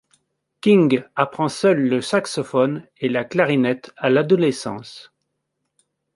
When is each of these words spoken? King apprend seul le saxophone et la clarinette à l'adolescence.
King 0.61 1.03
apprend 1.15 1.47
seul 1.47 1.87
le 1.87 2.01
saxophone 2.01 2.87
et 2.97 3.07
la 3.07 3.23
clarinette 3.23 3.93
à 3.97 4.09
l'adolescence. 4.09 5.13